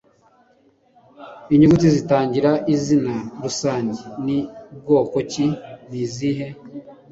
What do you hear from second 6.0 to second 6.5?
izihe?